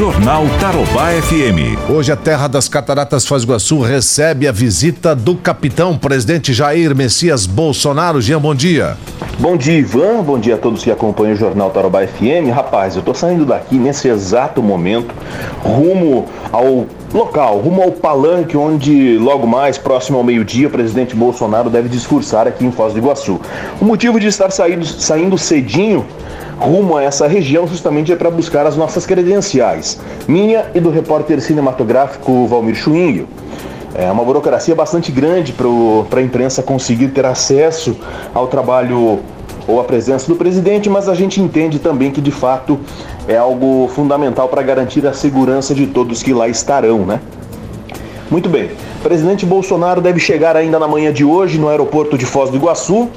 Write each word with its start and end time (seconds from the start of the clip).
Jornal 0.00 0.44
Tarobá 0.58 1.10
FM. 1.10 1.90
Hoje 1.90 2.10
a 2.10 2.16
terra 2.16 2.48
das 2.48 2.70
Cataratas 2.70 3.26
Foz 3.26 3.44
do 3.44 3.48
Iguaçu 3.48 3.80
recebe 3.80 4.48
a 4.48 4.52
visita 4.52 5.14
do 5.14 5.36
capitão 5.36 5.98
presidente 5.98 6.54
Jair 6.54 6.96
Messias 6.96 7.44
Bolsonaro. 7.44 8.18
Jean, 8.18 8.40
bom 8.40 8.54
dia. 8.54 8.96
Bom 9.38 9.58
dia, 9.58 9.78
Ivan. 9.78 10.22
Bom 10.22 10.38
dia 10.38 10.54
a 10.54 10.56
todos 10.56 10.82
que 10.82 10.90
acompanham 10.90 11.34
o 11.34 11.36
Jornal 11.36 11.68
Tarobá 11.68 12.06
FM. 12.06 12.48
Rapaz, 12.50 12.96
eu 12.96 13.02
tô 13.02 13.12
saindo 13.12 13.44
daqui 13.44 13.74
nesse 13.76 14.08
exato 14.08 14.62
momento, 14.62 15.14
rumo 15.62 16.24
ao 16.50 16.86
local, 17.12 17.58
rumo 17.58 17.82
ao 17.82 17.92
palanque 17.92 18.56
onde 18.56 19.18
logo 19.18 19.46
mais, 19.46 19.76
próximo 19.76 20.16
ao 20.16 20.24
meio-dia, 20.24 20.68
o 20.68 20.70
presidente 20.70 21.14
Bolsonaro 21.14 21.68
deve 21.68 21.90
discursar 21.90 22.48
aqui 22.48 22.64
em 22.64 22.72
Foz 22.72 22.94
do 22.94 22.98
Iguaçu. 23.00 23.38
O 23.78 23.84
motivo 23.84 24.18
de 24.18 24.28
estar 24.28 24.50
saindo, 24.50 24.86
saindo 24.86 25.36
cedinho 25.36 26.06
rumo 26.60 26.96
a 26.96 27.02
essa 27.02 27.26
região 27.26 27.66
justamente 27.66 28.12
é 28.12 28.16
para 28.16 28.30
buscar 28.30 28.66
as 28.66 28.76
nossas 28.76 29.06
credenciais, 29.06 29.98
minha 30.28 30.66
e 30.74 30.80
do 30.80 30.90
repórter 30.90 31.40
cinematográfico 31.40 32.46
Valmir 32.46 32.74
Schwing. 32.74 33.26
É 33.94 34.10
uma 34.10 34.22
burocracia 34.22 34.74
bastante 34.74 35.10
grande 35.10 35.52
para 35.52 36.20
a 36.20 36.22
imprensa 36.22 36.62
conseguir 36.62 37.08
ter 37.08 37.26
acesso 37.26 37.96
ao 38.32 38.46
trabalho 38.46 39.20
ou 39.66 39.80
à 39.80 39.84
presença 39.84 40.28
do 40.28 40.36
presidente, 40.36 40.88
mas 40.88 41.08
a 41.08 41.14
gente 41.14 41.40
entende 41.40 41.78
também 41.78 42.10
que 42.10 42.20
de 42.20 42.30
fato 42.30 42.78
é 43.26 43.36
algo 43.36 43.88
fundamental 43.94 44.48
para 44.48 44.62
garantir 44.62 45.06
a 45.06 45.12
segurança 45.12 45.74
de 45.74 45.86
todos 45.86 46.22
que 46.22 46.32
lá 46.32 46.48
estarão, 46.48 47.00
né? 47.00 47.20
Muito 48.30 48.48
bem. 48.48 48.70
O 49.00 49.02
presidente 49.02 49.44
Bolsonaro 49.44 50.00
deve 50.00 50.20
chegar 50.20 50.56
ainda 50.56 50.78
na 50.78 50.86
manhã 50.86 51.12
de 51.12 51.24
hoje 51.24 51.58
no 51.58 51.68
aeroporto 51.68 52.16
de 52.16 52.24
Foz 52.24 52.48
do 52.48 52.56
Iguaçu 52.56 53.08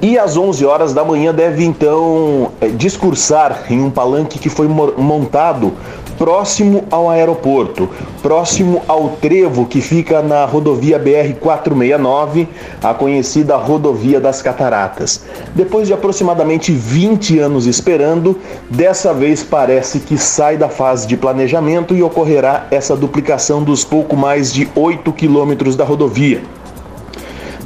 e 0.00 0.18
às 0.18 0.36
11 0.36 0.64
horas 0.64 0.92
da 0.94 1.04
manhã 1.04 1.34
deve 1.34 1.64
então 1.64 2.52
é, 2.60 2.68
discursar 2.68 3.64
em 3.70 3.80
um 3.82 3.90
palanque 3.90 4.38
que 4.38 4.48
foi 4.48 4.68
montado 4.68 5.72
próximo 6.18 6.84
ao 6.90 7.08
aeroporto, 7.08 7.88
próximo 8.20 8.82
ao 8.88 9.10
trevo 9.20 9.64
que 9.66 9.80
fica 9.80 10.20
na 10.20 10.44
rodovia 10.44 10.98
BR-469, 10.98 12.48
a 12.82 12.92
conhecida 12.92 13.56
rodovia 13.56 14.20
das 14.20 14.42
Cataratas. 14.42 15.24
Depois 15.54 15.86
de 15.86 15.94
aproximadamente 15.94 16.72
20 16.72 17.38
anos 17.38 17.66
esperando, 17.66 18.36
dessa 18.68 19.14
vez 19.14 19.44
parece 19.44 20.00
que 20.00 20.18
sai 20.18 20.56
da 20.56 20.68
fase 20.68 21.06
de 21.06 21.16
planejamento 21.16 21.94
e 21.94 22.02
ocorrerá 22.02 22.66
essa 22.70 22.96
duplicação 22.96 23.62
dos 23.62 23.84
pouco 23.84 24.16
mais 24.16 24.52
de 24.52 24.68
8 24.74 25.12
quilômetros 25.12 25.76
da 25.76 25.84
rodovia. 25.84 26.57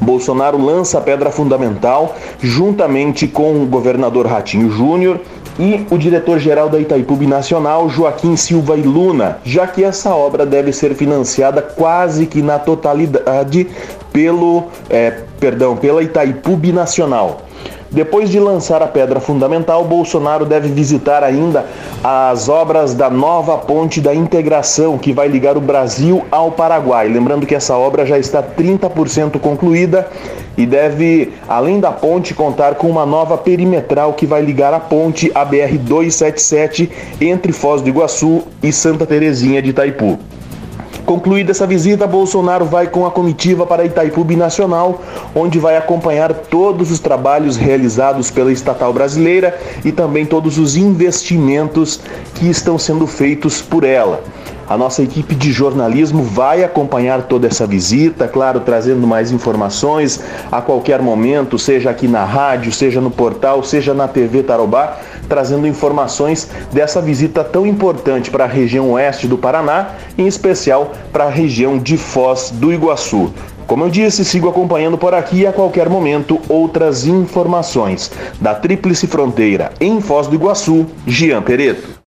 Bolsonaro 0.03 0.63
lança 0.63 0.97
a 0.97 1.01
pedra 1.01 1.31
fundamental 1.31 2.15
juntamente 2.39 3.27
com 3.27 3.63
o 3.63 3.65
governador 3.65 4.27
Ratinho 4.27 4.69
Júnior 4.69 5.19
e 5.59 5.85
o 5.89 5.97
diretor-geral 5.97 6.69
da 6.69 6.79
Itaipu 6.79 7.15
Nacional, 7.27 7.89
Joaquim 7.89 8.35
Silva 8.35 8.75
e 8.75 8.81
Luna, 8.81 9.37
já 9.43 9.67
que 9.67 9.83
essa 9.83 10.13
obra 10.13 10.45
deve 10.45 10.73
ser 10.73 10.95
financiada 10.95 11.61
quase 11.61 12.25
que 12.25 12.41
na 12.41 12.57
totalidade 12.57 13.67
pelo, 14.11 14.65
é, 14.89 15.11
perdão, 15.39 15.75
pela 15.75 16.01
Itaipu 16.01 16.57
Nacional. 16.73 17.41
Depois 17.93 18.31
de 18.31 18.39
lançar 18.39 18.81
a 18.81 18.87
pedra 18.87 19.19
fundamental, 19.19 19.85
Bolsonaro 19.85 20.45
deve 20.45 20.67
visitar 20.69 21.23
ainda 21.23 21.63
as 22.03 22.49
obras 22.49 22.93
da 22.93 23.09
nova 23.09 23.57
ponte 23.57 24.01
da 24.01 24.13
integração 24.13 24.97
que 24.97 25.13
vai 25.13 25.29
ligar 25.29 25.55
o 25.55 25.61
Brasil 25.61 26.25
ao 26.29 26.51
Paraguai. 26.51 27.07
Lembrando 27.07 27.45
que 27.45 27.55
essa 27.55 27.77
obra 27.77 28.05
já 28.05 28.19
está 28.19 28.43
30% 28.43 29.39
concluída 29.39 30.09
e 30.57 30.65
deve, 30.65 31.31
além 31.47 31.79
da 31.79 31.93
ponte, 31.93 32.33
contar 32.33 32.75
com 32.75 32.89
uma 32.89 33.05
nova 33.05 33.37
perimetral 33.37 34.13
que 34.13 34.25
vai 34.25 34.41
ligar 34.41 34.73
a 34.73 34.81
ponte 34.81 35.31
ABR 35.33 35.77
277 35.77 36.91
entre 37.21 37.53
Foz 37.53 37.81
do 37.81 37.87
Iguaçu 37.87 38.43
e 38.61 38.73
Santa 38.73 39.05
Terezinha 39.05 39.61
de 39.61 39.69
Itaipu. 39.69 40.19
Concluída 41.05 41.51
essa 41.51 41.67
visita, 41.67 42.07
Bolsonaro 42.07 42.63
vai 42.63 42.87
com 42.87 43.05
a 43.05 43.11
comitiva 43.11 43.65
para 43.65 43.83
Itaipu 43.83 44.23
Nacional, 44.37 45.01
onde 45.35 45.59
vai 45.59 45.75
acompanhar 45.75 46.33
todos 46.33 46.91
os 46.91 46.99
trabalhos 46.99 47.57
realizados 47.57 48.31
pela 48.31 48.53
estatal 48.53 48.93
brasileira 48.93 49.59
e 49.83 49.91
também 49.91 50.25
todos 50.25 50.57
os 50.57 50.77
investimentos 50.77 51.99
que 52.35 52.49
estão 52.49 52.79
sendo 52.79 53.05
feitos 53.05 53.61
por 53.61 53.83
ela. 53.83 54.23
A 54.67 54.77
nossa 54.77 55.03
equipe 55.03 55.35
de 55.35 55.51
jornalismo 55.51 56.23
vai 56.23 56.63
acompanhar 56.63 57.23
toda 57.23 57.47
essa 57.47 57.67
visita, 57.67 58.29
claro, 58.29 58.61
trazendo 58.61 59.05
mais 59.05 59.29
informações 59.29 60.21
a 60.49 60.61
qualquer 60.61 61.01
momento, 61.01 61.59
seja 61.59 61.89
aqui 61.89 62.07
na 62.07 62.23
rádio, 62.23 62.71
seja 62.71 63.01
no 63.01 63.11
portal, 63.11 63.61
seja 63.61 63.93
na 63.93 64.07
TV 64.07 64.41
Tarobá, 64.41 64.97
trazendo 65.27 65.67
informações 65.67 66.49
dessa 66.71 67.01
visita 67.01 67.43
tão 67.43 67.65
importante 67.65 68.29
para 68.29 68.45
a 68.45 68.47
região 68.47 68.91
oeste 68.91 69.27
do 69.27 69.37
Paraná, 69.37 69.91
em 70.17 70.27
especial 70.27 70.93
para 71.11 71.25
a 71.25 71.29
região 71.29 71.77
de 71.77 71.97
Foz 71.97 72.51
do 72.51 72.73
Iguaçu. 72.73 73.31
Como 73.65 73.85
eu 73.85 73.89
disse, 73.89 74.25
sigo 74.25 74.49
acompanhando 74.49 74.97
por 74.97 75.13
aqui 75.13 75.41
e 75.41 75.47
a 75.47 75.53
qualquer 75.53 75.89
momento 75.89 76.39
outras 76.49 77.05
informações. 77.05 78.11
Da 78.39 78.53
Tríplice 78.53 79.07
Fronteira, 79.07 79.71
em 79.79 80.01
Foz 80.01 80.27
do 80.27 80.35
Iguaçu, 80.35 80.85
Gian 81.07 81.41
Pereto. 81.41 81.93